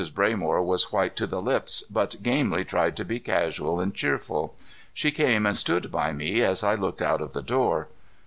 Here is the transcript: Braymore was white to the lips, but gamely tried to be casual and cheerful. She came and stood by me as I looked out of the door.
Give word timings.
Braymore 0.15 0.63
was 0.65 0.91
white 0.91 1.15
to 1.17 1.27
the 1.27 1.43
lips, 1.43 1.83
but 1.87 2.23
gamely 2.23 2.65
tried 2.65 2.97
to 2.97 3.05
be 3.05 3.19
casual 3.19 3.79
and 3.79 3.93
cheerful. 3.93 4.55
She 4.95 5.11
came 5.11 5.45
and 5.45 5.55
stood 5.55 5.91
by 5.91 6.11
me 6.11 6.41
as 6.41 6.63
I 6.63 6.73
looked 6.73 7.03
out 7.03 7.21
of 7.21 7.33
the 7.33 7.43
door. 7.43 7.87